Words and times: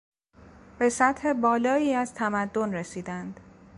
به 0.79 0.89
سطح 0.89 1.33
بالایی 1.33 1.93
از 1.93 2.13
تمدن 2.13 2.73
رسیدند. 2.73 3.39